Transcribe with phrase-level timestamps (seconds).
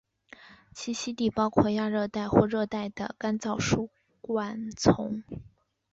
[0.73, 5.23] 栖息地包括亚热带或热带的干燥疏灌丛。